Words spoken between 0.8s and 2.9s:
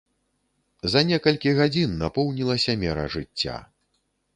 За некалькі гадзін напоўнілася